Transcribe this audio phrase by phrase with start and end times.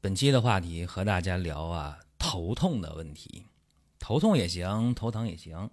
[0.00, 3.44] 本期的话题和大家聊啊头痛的问题，
[3.98, 5.68] 头痛也行，头疼也行，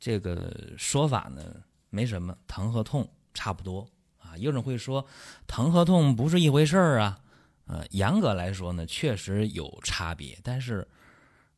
[0.00, 4.36] 这个说法呢没什么，疼和痛差不多啊。
[4.36, 5.06] 有人会说
[5.46, 7.20] 疼和痛不是一回事儿啊，
[7.66, 10.88] 呃，严格来说呢确实有差别，但是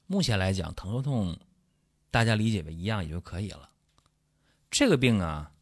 [0.06, 1.38] 目前来讲疼和痛
[2.10, 3.70] 大家理解为一样也就可以了。
[4.70, 5.52] 这个病啊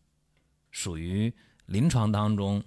[0.73, 1.33] 属于
[1.67, 2.65] 临床当中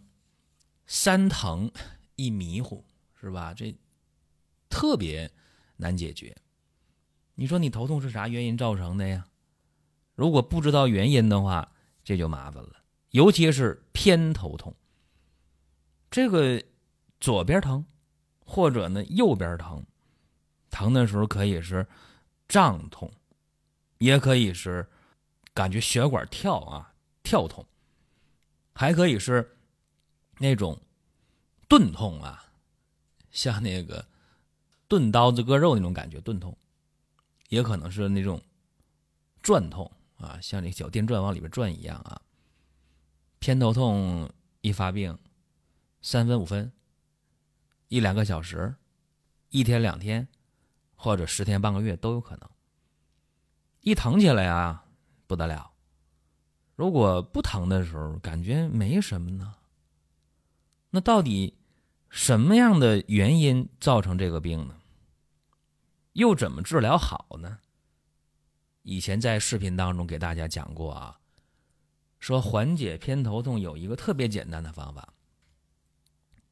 [0.88, 1.70] 三疼
[2.16, 2.86] 一迷糊。
[3.26, 3.56] 是吧？
[3.56, 3.76] 这
[4.70, 5.32] 特别
[5.78, 6.36] 难解决。
[7.34, 9.26] 你说你头痛是啥原因造成的呀？
[10.14, 11.72] 如果不知道原因的话，
[12.04, 12.84] 这就麻烦了。
[13.10, 14.76] 尤其是偏头痛，
[16.12, 16.64] 这个
[17.20, 17.84] 左边疼，
[18.46, 19.84] 或者呢右边疼，
[20.70, 21.88] 疼的时候可以是
[22.48, 23.12] 胀痛，
[23.98, 24.88] 也可以是
[25.52, 27.66] 感觉血管跳啊跳痛，
[28.76, 29.58] 还可以是
[30.38, 30.80] 那种
[31.68, 32.45] 钝痛啊。
[33.36, 34.08] 像那个
[34.88, 36.58] 钝刀子割肉那种感觉，钝痛，
[37.50, 38.42] 也可能是那种
[39.42, 42.22] 转痛啊，像那小电钻往里边转一样啊。
[43.40, 45.20] 偏头痛一发病，
[46.02, 46.72] 三分五分，
[47.90, 48.74] 一两个小时，
[49.50, 50.26] 一天两天，
[50.96, 52.50] 或者十天半个月都有可能。
[53.82, 54.86] 一疼起来啊，
[55.28, 55.74] 不得了。
[56.78, 59.56] 如果不疼的时候，感觉没什么呢。
[60.90, 61.58] 那到底？
[62.16, 64.78] 什么样的原因造成这个病呢？
[66.14, 67.60] 又怎么治疗好呢？
[68.84, 71.20] 以前在视频当中给大家讲过啊，
[72.18, 75.14] 说缓解偏头痛有一个特别简单的方法，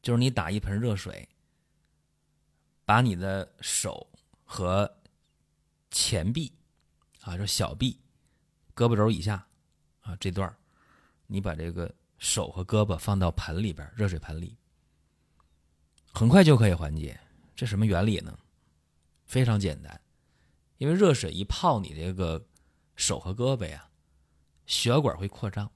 [0.01, 1.29] 就是你打一盆热水，
[2.83, 4.05] 把你的手
[4.43, 4.93] 和
[5.89, 6.51] 前臂
[7.21, 7.97] 啊，这小臂、
[8.75, 9.47] 胳膊肘以下
[10.01, 10.53] 啊这段
[11.25, 14.57] 你把这个手和胳膊放到盆里边，热水盆里。
[16.15, 17.19] 很快就可以缓解，
[17.55, 18.37] 这什么原理呢？
[19.25, 19.99] 非常简单，
[20.77, 22.45] 因为热水一泡你这个
[22.95, 23.89] 手和胳膊呀，
[24.67, 25.69] 血管会扩张。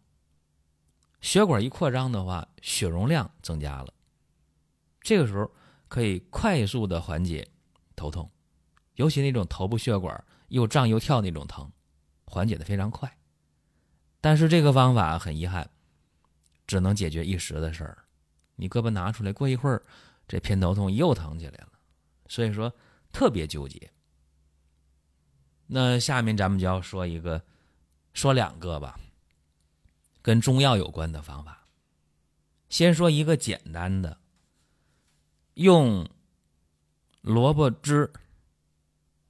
[1.21, 3.91] 血管一扩张的话，血容量增加了，
[5.01, 5.51] 这个时候
[5.87, 7.49] 可以快速的缓解
[7.95, 8.31] 头痛，
[8.93, 11.69] 尤其那种头部血管又胀又跳那种疼，
[12.25, 13.11] 缓解的非常快。
[14.21, 15.67] 但是这个方法很遗憾，
[16.67, 18.05] 只能解决一时的事儿。
[18.55, 19.83] 你胳膊拿出来，过一会儿。
[20.27, 21.71] 这偏头痛又疼起来了，
[22.27, 22.73] 所以说
[23.11, 23.91] 特别纠结。
[25.67, 27.43] 那下面咱们就要说一个，
[28.13, 28.99] 说两个吧，
[30.21, 31.65] 跟中药有关的方法。
[32.69, 34.17] 先说一个简单的，
[35.53, 36.09] 用
[37.21, 38.11] 萝卜汁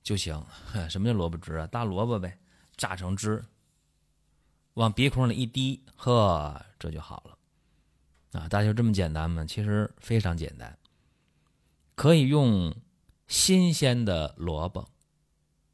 [0.01, 0.43] 就行。
[0.89, 1.67] 什么叫萝卜汁啊？
[1.67, 2.39] 大萝卜呗，
[2.75, 3.45] 榨成汁，
[4.73, 8.39] 往鼻孔里一滴，呵，这就好了。
[8.39, 9.45] 啊，大家就这么简单吗？
[9.45, 10.77] 其实非常简单。
[11.97, 12.75] 可以用
[13.27, 14.87] 新鲜的萝卜，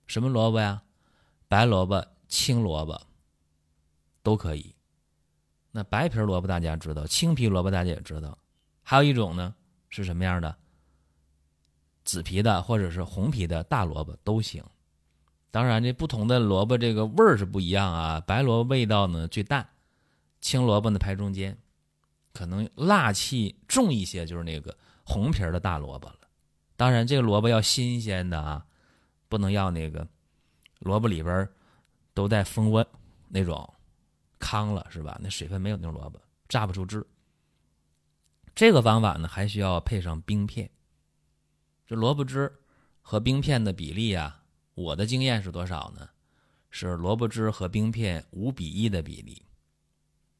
[0.07, 0.81] 什么萝卜呀？
[1.49, 3.05] 白萝卜、青萝卜
[4.23, 4.73] 都可以。
[5.69, 8.37] 那白皮萝卜大家知道，青皮萝卜大家也知道。
[8.83, 9.53] 还有一种呢，
[9.89, 10.55] 是什么样的？
[12.05, 14.63] 紫皮的或者是红皮的大萝卜都行。
[15.51, 18.21] 当然，这不同的萝卜这个味儿是不一样啊。
[18.21, 19.67] 白萝卜味道呢最淡，
[20.39, 21.57] 青萝卜呢排中间，
[22.31, 24.77] 可能辣气重一些，就是那个。
[25.03, 26.19] 红皮儿的大萝卜了，
[26.75, 28.65] 当然这个萝卜要新鲜的啊，
[29.27, 30.07] 不能要那个
[30.79, 31.47] 萝卜里边
[32.13, 32.85] 都带蜂窝
[33.27, 33.73] 那种
[34.39, 35.19] 糠了是吧？
[35.21, 37.05] 那水分没有那种萝卜榨不出汁。
[38.55, 40.69] 这个方法呢还需要配上冰片。
[41.85, 42.51] 这萝卜汁
[43.01, 46.09] 和冰片的比例啊，我的经验是多少呢？
[46.69, 49.45] 是萝卜汁和冰片五比一的比例。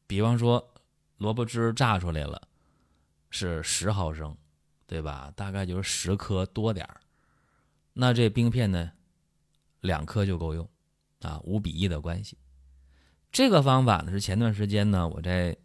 [0.06, 0.74] 比方说
[1.18, 2.40] 萝卜汁榨出来了
[3.30, 4.36] 是十毫升。
[4.86, 5.32] 对吧？
[5.34, 7.00] 大概就是十颗多点儿，
[7.92, 8.92] 那这冰片呢，
[9.80, 10.68] 两颗就够用，
[11.20, 12.36] 啊，五比一的关系。
[13.32, 15.56] 这个方法呢是前段时间呢我在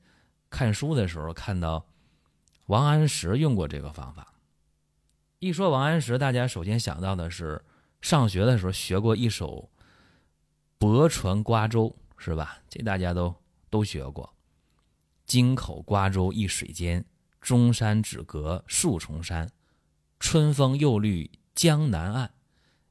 [0.50, 1.86] 看书的时候看到
[2.66, 4.33] 王安石用过这个方法。
[5.38, 7.63] 一说王安石，大家首先想到的是
[8.01, 9.69] 上学的时候学过一首
[10.77, 11.86] 《泊船瓜洲》，
[12.18, 12.57] 是吧？
[12.69, 13.36] 这大家都
[13.69, 14.33] 都学过。
[15.25, 17.06] 京口瓜洲一水间，
[17.41, 19.51] 中山只隔数重山，
[20.19, 22.33] 春风又绿江南岸，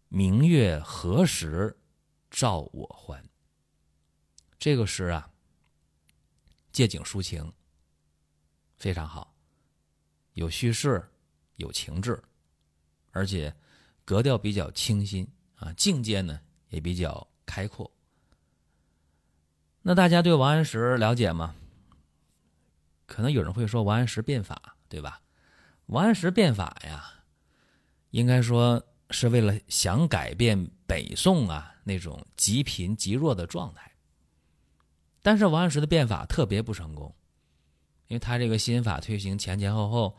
[0.08, 1.78] 明月何时
[2.30, 3.22] 照我还？
[4.58, 5.30] 这个诗啊，
[6.72, 7.52] 借景抒情，
[8.76, 9.34] 非常好，
[10.32, 11.08] 有叙事，
[11.56, 12.22] 有情致，
[13.12, 13.54] 而且
[14.04, 16.40] 格调比较清新啊，境界呢
[16.70, 17.90] 也比较开阔。
[19.82, 21.54] 那大家对王安石了解吗？
[23.08, 25.20] 可能有人会说王安石变法，对吧？
[25.86, 27.10] 王安石变法呀，
[28.10, 33.90] 应该说是为了想改变北宋啊那种极贫极弱的状态。
[35.22, 37.14] 但是王安石的变法特别不成功，
[38.08, 40.16] 因为他这个新法推行前前后后，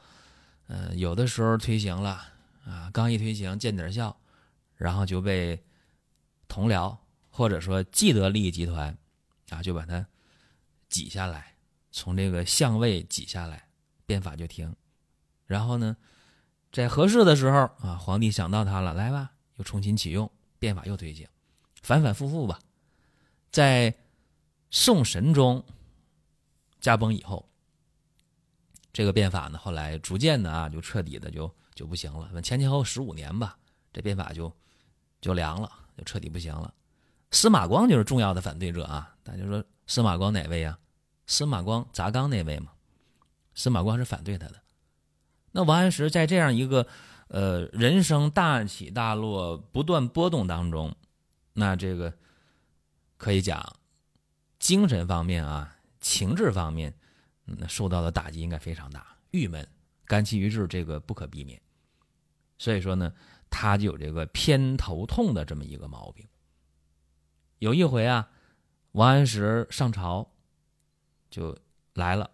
[0.67, 2.27] 嗯，有的时候推行了
[2.65, 4.19] 啊，刚一推行见点效，
[4.75, 5.63] 然后就被
[6.47, 6.97] 同僚
[7.29, 8.97] 或者说既得利益集团
[9.49, 10.03] 啊就把它
[10.89, 11.53] 挤下来。
[11.91, 13.67] 从这个相位挤下来，
[14.05, 14.75] 变法就停。
[15.45, 15.97] 然后呢，
[16.71, 21.27] 在合适的时候啊，皇帝想到他了，来吧，又重新启用变法，又推行，
[21.81, 22.59] 反反复复吧。
[23.51, 23.93] 在
[24.69, 25.63] 宋神宗
[26.79, 27.49] 驾崩以后，
[28.93, 32.41] 这个变法呢，后来逐渐的啊，就彻底的就就不行了。
[32.41, 33.57] 前前后十五年吧，
[33.91, 34.55] 这变法就
[35.19, 36.71] 就凉了，就彻底不行了。
[37.31, 39.15] 司马光就是重要的反对者啊。
[39.23, 40.77] 大家说司马光哪位啊？
[41.29, 42.71] 司马光砸缸那位嘛，
[43.53, 44.55] 司马光是反对他的。
[45.51, 46.87] 那王安石在这样一个
[47.27, 50.95] 呃人生大起大落、不断波动当中，
[51.53, 52.11] 那这个
[53.15, 53.75] 可以讲
[54.57, 56.95] 精神方面啊、情志方面，
[57.45, 59.65] 那受到的打击应该非常大，郁闷、
[60.05, 61.61] 肝气郁滞，这个不可避免。
[62.57, 63.13] 所以说呢，
[63.51, 66.27] 他就有这个偏头痛的这么一个毛病。
[67.59, 68.31] 有一回啊，
[68.93, 70.28] 王安石上朝。
[71.29, 71.57] 就
[71.93, 72.31] 来了，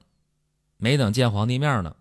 [0.77, 1.95] 没等见皇帝面呢，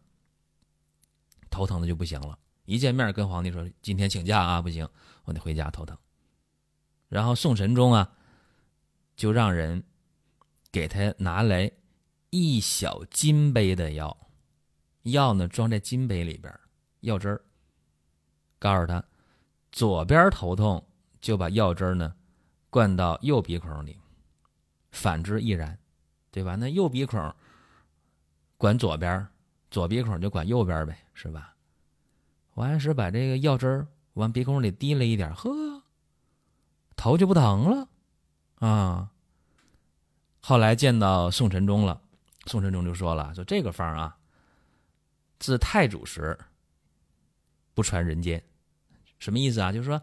[1.50, 2.38] 头疼的就不行了。
[2.64, 4.88] 一见面跟皇帝说：“今天请假啊，不行，
[5.24, 5.96] 我得回家头疼。”
[7.08, 8.10] 然后宋神宗啊，
[9.16, 9.84] 就让人
[10.72, 11.70] 给他拿来
[12.30, 14.16] 一小金杯的药，
[15.02, 16.58] 药呢装在金杯里边，
[17.00, 17.44] 药汁儿。
[18.58, 19.04] 告诉他，
[19.70, 20.82] 左边头痛
[21.20, 22.14] 就把药汁儿呢
[22.70, 24.00] 灌到右鼻孔里，
[24.90, 25.78] 反之亦然。
[26.34, 26.56] 对吧？
[26.56, 27.32] 那右鼻孔
[28.58, 29.24] 管左边，
[29.70, 31.54] 左鼻孔就管右边呗，是吧？
[32.54, 35.80] 王安石把这个药汁往鼻孔里滴了一点，呵，
[36.96, 37.88] 头就不疼了
[38.58, 39.12] 啊。
[40.40, 42.02] 后来见到宋神宗了，
[42.46, 44.16] 宋神宗就说了：“说这个方啊，
[45.38, 46.36] 自太祖时
[47.74, 48.42] 不传人间，
[49.20, 49.70] 什么意思啊？
[49.70, 50.02] 就是说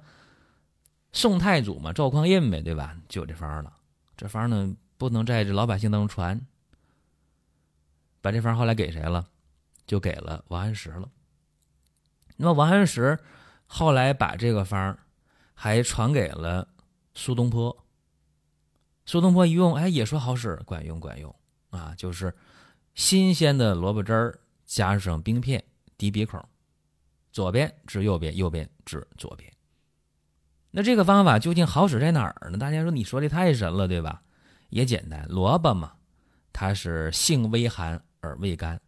[1.11, 2.97] 宋太祖嘛，赵匡胤呗，对吧？
[3.09, 3.75] 就有这方了。
[4.15, 6.39] 这方呢。”不能在这老百姓当中传，
[8.21, 9.27] 把这方后来给谁了？
[9.87, 11.09] 就给了王安石了。
[12.37, 13.17] 那么王安石
[13.65, 14.95] 后来把这个方
[15.55, 16.67] 还传给了
[17.15, 17.75] 苏东坡。
[19.07, 21.35] 苏东坡一用，哎，也说好使，管用，管用
[21.71, 21.95] 啊！
[21.97, 22.31] 就是
[22.93, 25.63] 新鲜的萝卜汁儿加上冰片
[25.97, 26.39] 滴鼻孔，
[27.31, 29.51] 左边治右边，右边治左边。
[30.69, 32.59] 那这个方法究竟好使在哪儿呢？
[32.59, 34.21] 大家说，你说的太神了，对吧？
[34.71, 35.93] 也简单，萝卜嘛，
[36.51, 38.81] 它是性微寒而味甘，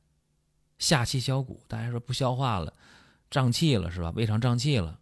[0.80, 1.62] 下气消谷。
[1.68, 2.74] 大家说不消化了，
[3.30, 4.12] 胀气了是吧？
[4.16, 5.00] 胃肠胀气了，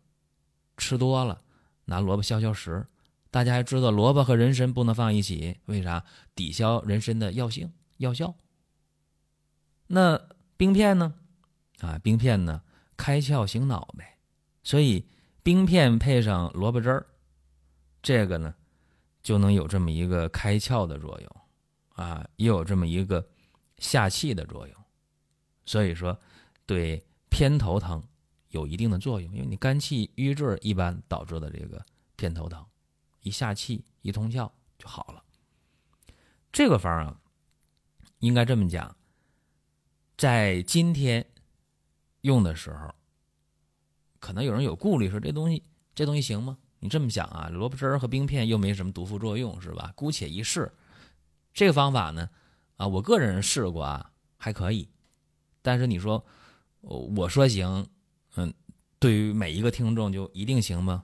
[0.77, 1.41] 吃多了，
[1.85, 2.85] 拿萝卜消消食。
[3.29, 6.03] 大家还知道萝卜和人参不能放一起，为啥？
[6.35, 8.35] 抵消人参的药性药效。
[9.87, 10.19] 那
[10.57, 11.13] 冰片呢？
[11.79, 12.61] 啊，冰片呢，
[12.97, 14.17] 开窍醒脑呗。
[14.63, 15.07] 所以
[15.43, 17.05] 冰片配上萝卜汁儿，
[18.01, 18.55] 这个呢。
[19.23, 21.41] 就能有这么一个开窍的作用，
[21.89, 23.27] 啊，也有这么一个
[23.77, 24.75] 下气的作用，
[25.65, 26.19] 所以说
[26.65, 28.03] 对偏头疼
[28.49, 29.33] 有一定的作用。
[29.33, 31.85] 因为你肝气郁滞一般导致的这个
[32.15, 32.65] 偏头疼，
[33.21, 35.23] 一下气一通窍就好了。
[36.51, 37.21] 这个方啊，
[38.19, 38.95] 应该这么讲，
[40.17, 41.25] 在今天
[42.21, 42.93] 用的时候，
[44.19, 45.63] 可能有人有顾虑，说这东西
[45.95, 46.57] 这东西行吗？
[46.83, 49.93] 你这么想啊，萝卜汁儿和冰片又没什么毒副作用，是吧？
[49.95, 50.69] 姑且一试，
[51.53, 52.27] 这个方法呢，
[52.75, 54.89] 啊，我个人试过啊，还可以。
[55.61, 56.25] 但是你说，
[56.81, 57.87] 我说行，
[58.35, 58.51] 嗯，
[58.97, 61.03] 对于每一个听众就一定行吗？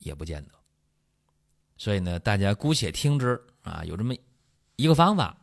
[0.00, 0.50] 也不见得。
[1.76, 4.12] 所以呢，大家姑且听之啊，有这么
[4.74, 5.36] 一个方法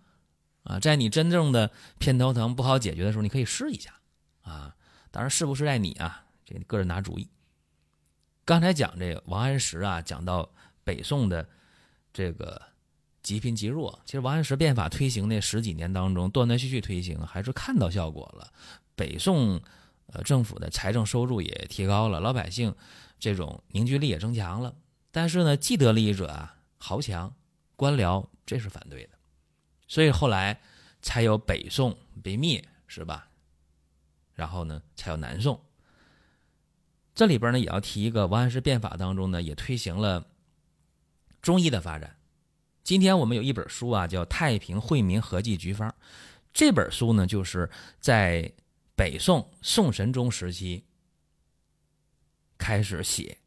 [0.63, 3.93] 啊，在你真正的偏头疼不好解决的时候，你可以试一下
[4.41, 4.75] 啊。
[5.11, 6.25] 当然，是不是在你啊？
[6.43, 7.29] 这个人拿主意。
[8.51, 10.51] 刚才讲这个王安石啊，讲到
[10.83, 11.47] 北宋的
[12.11, 12.61] 这个
[13.23, 13.97] 极贫极弱。
[14.05, 18.51] 其实王安石变法推行那十几年当中，断断续续推行，还是看到效果了。
[18.93, 19.61] 北宋
[20.07, 22.75] 呃政府的财政收入也提高了，老百姓
[23.19, 24.75] 这种凝聚力也增强了。
[25.11, 27.33] 但是呢，既得利益者啊豪强
[27.77, 29.11] 官僚这是反对的，
[29.87, 30.59] 所以后来
[31.01, 33.29] 才有北宋被灭，是吧？
[34.33, 35.57] 然后呢，才有南宋。
[37.13, 40.25] 这里边呢，也要提一个王安石变法当中呢，也推行了
[41.41, 42.15] 中医的发展。
[42.83, 45.89] 今天我们有一本书啊，叫《太平惠民合剂局方》。
[46.53, 48.51] 这本书呢，就是在
[48.95, 50.83] 北宋宋神宗时期
[52.57, 53.37] 开始写，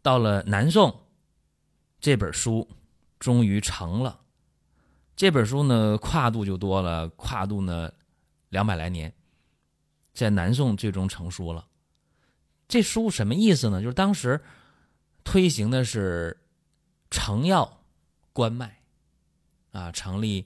[0.00, 1.06] 到了南宋，
[2.00, 2.68] 这本书
[3.18, 4.20] 终于成了。
[5.16, 7.92] 这本书呢，跨度就多了，跨度呢
[8.48, 9.14] 两百来年，
[10.12, 11.66] 在南宋最终成书了。
[12.74, 13.80] 这书什么意思呢？
[13.80, 14.40] 就是当时
[15.22, 16.36] 推行的是
[17.08, 17.84] 成药
[18.32, 18.82] 关脉
[19.70, 20.44] 啊，成立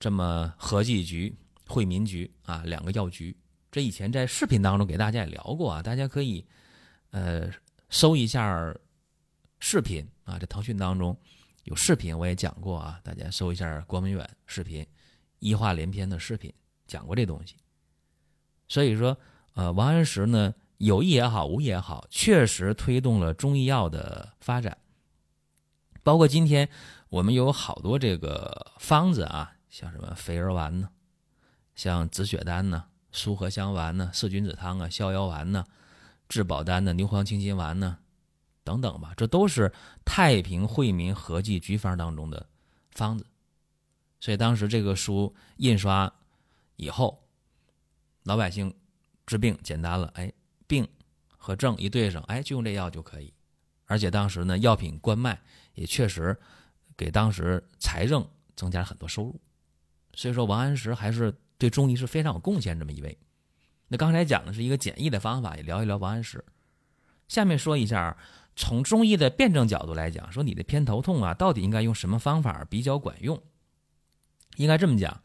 [0.00, 1.32] 这么合剂局、
[1.68, 3.36] 惠民局啊两个药局。
[3.70, 6.44] 这以前在视频当中给大家也聊过啊，大家可以
[7.12, 7.48] 呃
[7.88, 8.76] 搜一下
[9.60, 11.16] 视频啊，在腾讯当中
[11.62, 14.84] 有视频，我也讲过啊，大家搜一下郭文远视频，
[15.38, 16.52] 医话连篇的视频
[16.88, 17.54] 讲过这东西。
[18.66, 19.16] 所以说，
[19.54, 20.52] 呃，王安石呢。
[20.80, 24.78] 有意也好，无意也好，确实推动了中医药的发展。
[26.02, 26.70] 包括今天
[27.10, 30.88] 我们有好多这个方子啊，像什么肥儿丸呢，
[31.74, 35.66] 像止血丹呢、苏合香丸呢、四君子汤啊、逍遥丸呢、
[36.30, 37.98] 治保丹呢牛黄清心丸呢，
[38.64, 39.70] 等等吧，这都是
[40.06, 42.46] 太平惠民合剂局方当中的
[42.92, 43.26] 方子。
[44.18, 46.10] 所以当时这个书印刷
[46.76, 47.22] 以后，
[48.22, 48.74] 老百姓
[49.26, 50.32] 治病简单了，哎。
[50.70, 50.86] 病
[51.36, 53.34] 和症一对上，哎，就用这药就可以。
[53.86, 55.42] 而且当时呢，药品关卖
[55.74, 56.38] 也确实
[56.96, 58.24] 给当时财政
[58.54, 59.40] 增加了很多收入。
[60.14, 63.18] 所以说，王安石还是对中医是非常有贡献这么一位。
[63.88, 66.44] 那刚才讲的是一个简易的方法，也聊一聊王安石。
[67.26, 68.16] 下面说一下，
[68.54, 73.42] 从中医的辩证角度来讲，说你的偏头痛啊，到底应该用什么方法比较管用？
[74.54, 75.20] 应该这么讲，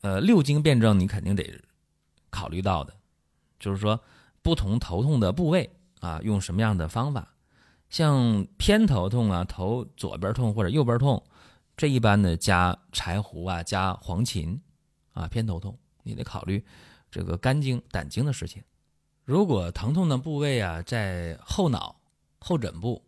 [0.00, 1.60] 呃，六经辩证你肯定得
[2.30, 2.94] 考虑到的，
[3.58, 4.00] 就是说。
[4.46, 7.34] 不同头痛的部位啊，用什么样的方法？
[7.90, 11.20] 像偏头痛啊，头左边痛或者右边痛，
[11.76, 14.56] 这一般的加柴胡啊，加黄芩
[15.14, 15.26] 啊。
[15.26, 16.64] 偏头痛你得考虑
[17.10, 18.62] 这个肝经、胆经的事情。
[19.24, 21.96] 如果疼痛的部位啊在后脑
[22.38, 23.02] 后枕部、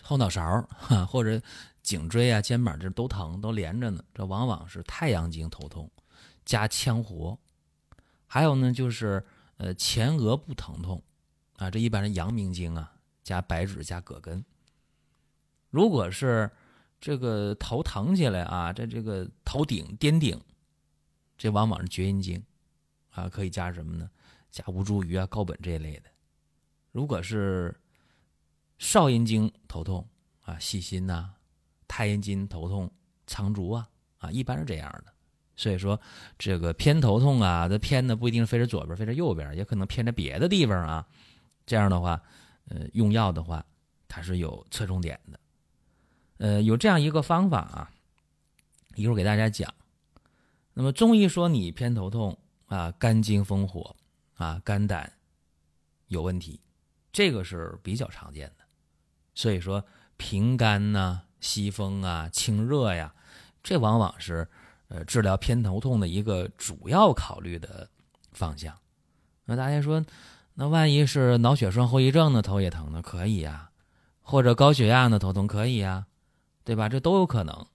[0.00, 1.38] 后脑勺哈，或者
[1.82, 5.90] 颈椎啊、肩膀这都疼，都连着呢，这往往是太阳经头痛，
[6.46, 7.38] 加羌活。
[8.26, 9.22] 还有呢就是。
[9.58, 11.02] 呃，前额部疼痛，
[11.56, 14.44] 啊，这一般是阳明经啊，加白芷加葛根。
[15.70, 16.50] 如果是
[17.00, 20.40] 这个头疼起来啊，在这个头顶颠顶，
[21.36, 22.42] 这往往是厥阴经，
[23.10, 24.10] 啊，可以加什么呢？
[24.50, 26.10] 加吴茱萸啊、高本这一类的。
[26.90, 27.74] 如果是
[28.78, 30.06] 少阴经头痛
[30.42, 31.30] 啊，细心呐；
[31.86, 32.90] 太阴经头痛，
[33.26, 35.11] 苍术啊，啊，一般是这样的。
[35.54, 36.00] 所以说，
[36.38, 41.06] 这个偏头痛啊，它偏的不一定非是左边，非是右边，也可能偏在别的地方啊。
[41.66, 42.20] 这样的话，
[42.68, 43.64] 呃，用药的话，
[44.08, 45.38] 它是有侧重点的。
[46.38, 47.90] 呃，有这样一个方法啊，
[48.96, 49.72] 一会儿给大家讲。
[50.72, 53.94] 那么中医说你偏头痛啊，肝经风火
[54.34, 55.12] 啊，肝胆
[56.08, 56.60] 有问题，
[57.12, 58.64] 这个是比较常见的。
[59.34, 59.84] 所以说
[60.16, 63.14] 平肝呐、息风啊、清热呀，
[63.62, 64.48] 这往往是。
[64.94, 67.88] 呃，治疗偏头痛的一个主要考虑的
[68.32, 68.76] 方向。
[69.46, 70.04] 那大家说，
[70.52, 72.42] 那万一是脑血栓后遗症呢？
[72.42, 73.00] 头也疼呢？
[73.00, 73.70] 可以呀，
[74.20, 75.18] 或者高血压呢？
[75.18, 76.06] 头痛可以呀，
[76.62, 76.90] 对吧？
[76.90, 77.66] 这都有可能。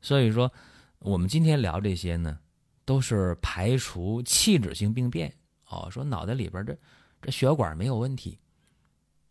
[0.00, 0.50] 所以说，
[0.98, 2.40] 我们今天聊这些呢，
[2.84, 5.32] 都是排除器质性病变。
[5.68, 6.76] 哦，说脑袋里边这
[7.22, 8.36] 这血管没有问题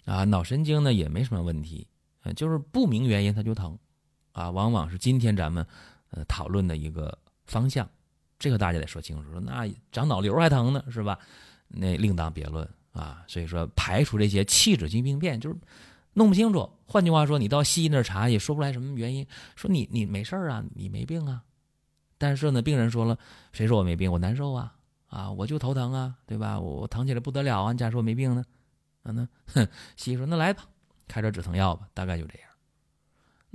[0.05, 1.85] 啊，脑神经呢也没什么问题，
[2.38, 3.77] 就是不明原因它就疼
[4.31, 5.67] 啊，往往是今天咱们
[6.12, 7.19] 呃讨论的一个。
[7.45, 7.89] 方向，
[8.39, 9.31] 这个大家得说清楚。
[9.31, 11.17] 说那长脑瘤还疼呢，是吧？
[11.67, 13.23] 那另当别论啊。
[13.27, 15.55] 所以说，排除这些器质性病变，就是
[16.13, 16.69] 弄不清楚。
[16.85, 19.25] 换句话说，你到西医那查也说不出来什么原因。
[19.55, 21.43] 说你你没事啊，你没病啊。
[22.17, 23.17] 但是呢，病人说了，
[23.51, 24.12] 谁说我没病？
[24.12, 24.75] 我难受啊
[25.07, 26.59] 啊，我就头疼啊，对吧？
[26.59, 27.71] 我我疼起来不得了啊。
[27.71, 28.45] 你假说我没病呢？
[29.03, 30.63] 啊那，哼，西医说那来吧，
[31.07, 31.88] 开点止疼药吧。
[31.93, 32.50] 大概就这样。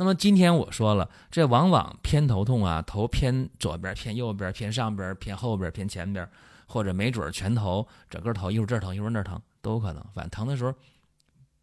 [0.00, 6.30] 那么今天我说了，这往往偏头痛啊，头偏左边、偏右边、偏上边、偏后边、偏前边，
[6.68, 10.00] 或者没准全头整个头一会儿这疼一会儿那疼都有可能。
[10.14, 10.72] 反正疼的时候，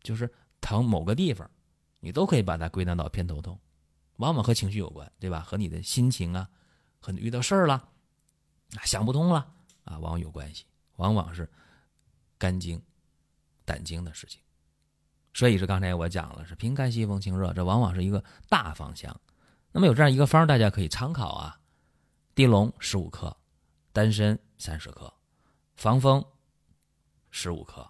[0.04, 1.50] 就是疼某个地方，
[2.02, 3.58] 你都可以把它归纳到偏头痛。
[4.18, 5.40] 往往和情绪有关，对吧？
[5.40, 6.50] 和你的心情啊，
[7.00, 7.88] 和你遇到事儿了，
[8.84, 9.48] 想不通了
[9.86, 10.66] 啊，往往有关系，
[10.98, 11.50] 往往是
[12.38, 12.82] 肝经、
[13.64, 14.42] 胆经的事情。
[15.36, 19.20] 所以是刚才我讲了，是平肝息风清热，这往往是一个大方向。
[19.74, 21.60] 那么有这样一个方，大家可以参考啊：
[22.34, 23.36] 地龙十五克，
[23.92, 25.14] 丹参三十克，
[25.76, 26.26] 防风
[27.30, 27.86] 十五克，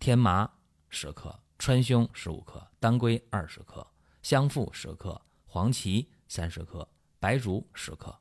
[0.00, 0.50] 天麻
[0.88, 3.86] 十克，川芎十五克，当归二十克。
[4.20, 6.88] 香附十克，黄芪三十克，
[7.20, 8.12] 白术十克，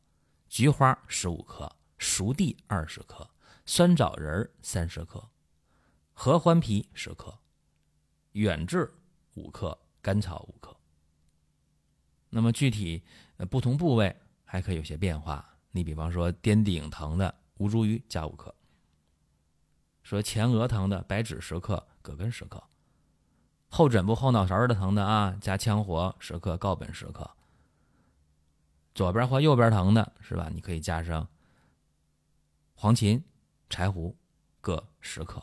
[0.49, 3.27] 菊花十五克，熟地二十克，
[3.65, 5.29] 酸枣仁三十克，
[6.13, 7.39] 合欢皮十克，
[8.33, 8.93] 远志
[9.33, 10.75] 五克，甘草五克。
[12.29, 13.01] 那么具体
[13.49, 15.49] 不同部位还可以有些变化。
[15.71, 18.53] 你比方说颠顶疼的吴茱萸加五克，
[20.03, 22.63] 说前额疼的白芷十克，葛根十克。
[23.69, 27.27] 后枕部、后脑勺的疼的啊，加羌活十克、告本十克。
[28.93, 30.49] 左边或右边疼的是吧？
[30.53, 31.27] 你可以加上
[32.75, 33.23] 黄芩、
[33.69, 34.15] 柴胡
[34.61, 35.41] 各十克。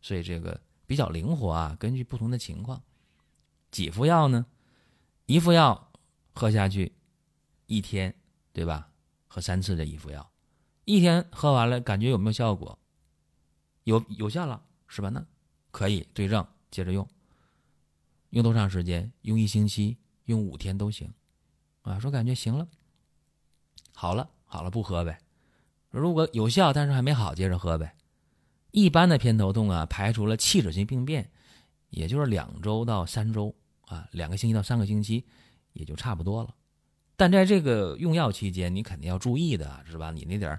[0.00, 2.82] 所以这个比较灵活啊，根据不同的情况，
[3.70, 4.46] 几副药呢？
[5.26, 5.92] 一副药
[6.34, 6.92] 喝下去，
[7.66, 8.14] 一天
[8.52, 8.90] 对吧？
[9.26, 10.30] 喝三次这一副药，
[10.84, 12.78] 一天喝完了，感觉有没有效果？
[13.84, 15.08] 有有效了是吧？
[15.08, 15.24] 那
[15.70, 16.46] 可以对症。
[16.70, 17.08] 接着用，
[18.30, 19.12] 用多长时间？
[19.22, 21.12] 用一星期，用五天都行，
[21.82, 22.66] 啊，说感觉行了，
[23.92, 25.20] 好了，好了，不喝呗。
[25.90, 27.96] 如果有效，但是还没好，接着喝呗。
[28.74, 31.30] 一般的偏头痛啊，排除了器质性病变，
[31.90, 35.24] 也就是两周到三周啊，两个星期到三个星期，
[35.74, 36.52] 也就差不多了。
[37.14, 40.10] 但在这个用药期间，你肯定要注意的是吧？
[40.10, 40.58] 你那点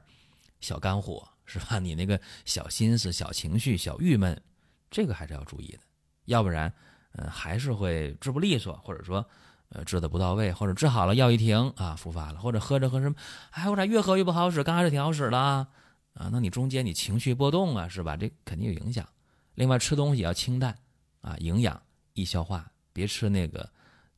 [0.62, 1.78] 小肝火是吧？
[1.78, 4.42] 你那个小心思、小情绪、小郁闷，
[4.90, 5.80] 这个还是要注意的。
[6.24, 6.74] 要不然，
[7.18, 9.26] 嗯，还是会治不利索，或者说，
[9.68, 13.16] 呃，治的不到位，或者治好了药一停啊，复发了，或者喝着喝什么，
[13.52, 14.64] 哎，我咋越喝越不好使？
[14.64, 15.68] 刚开始挺好使的
[16.16, 18.18] 啊，那你中间你情绪波动啊，是吧？
[18.18, 19.08] 这肯定有影响。
[19.54, 20.76] 另外，吃东西要清淡
[21.22, 21.80] 啊，营养
[22.14, 23.70] 易消化，别吃那个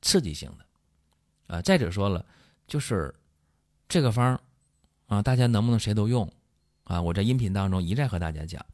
[0.01, 1.61] 刺激性的啊。
[1.61, 2.25] 再者说了，
[2.65, 3.13] 就是
[3.89, 4.39] 这个方
[5.07, 6.31] 啊，大家能不能谁都用
[6.85, 7.01] 啊？
[7.01, 8.65] 我在音频当中一再和大家讲，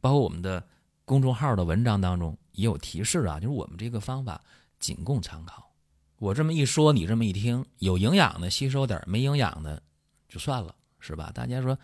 [0.00, 0.66] 包括我们的
[1.04, 2.36] 公众号的文章当中。
[2.52, 4.38] 也有提示啊，就是我们这个方法
[4.78, 5.72] 仅供参考。
[6.18, 9.82] 我这么一说，你这么一听，有营养的吸收点，没营养的
[10.28, 11.30] 就算了，是吧？
[11.34, 11.76] 大家说，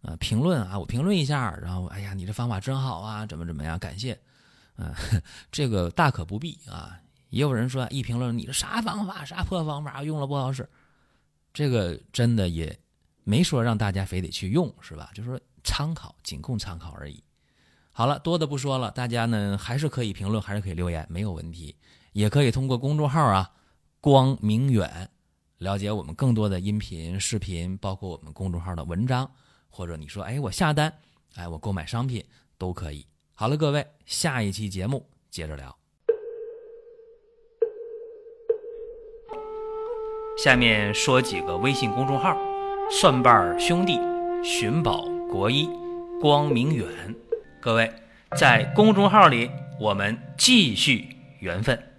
[0.00, 3.78] 呃，评论啊，我评论一下，然后，哎呀，你这方法真好啊，怎么怎么样？
[3.78, 4.18] 感谢，
[4.76, 4.92] 嗯，
[5.52, 6.98] 这个大可不必啊。
[7.28, 10.68] 也有人说，一评论你这啥方法，啥破方法，用了不好使。
[11.52, 12.76] 这个真的也
[13.24, 15.10] 没说让大家非得去用，是吧？
[15.14, 17.22] 就说参考，仅供参考而已。
[17.92, 21.76] 好了，多的不说了，大家呢还是可以评论，还是可以留言，没有问题。
[22.12, 23.50] 也可以通过公众号啊
[24.00, 25.08] “光明远”
[25.62, 29.30] 了解我们更多的音频、视频，包括我们公众号的文章，
[29.70, 30.92] 或者你说哎我下单，
[31.36, 32.24] 哎我购买商品
[32.58, 33.06] 都可以。
[33.32, 35.78] 好了，各位，下一期节目接着聊。
[40.36, 42.36] 下面说几个微信公众号：
[42.90, 44.00] 蒜瓣兄弟、
[44.42, 45.68] 寻宝国医、
[46.20, 46.88] 光明远。
[47.60, 47.88] 各位，
[48.36, 49.48] 在公众号里，
[49.78, 51.91] 我们继续缘分。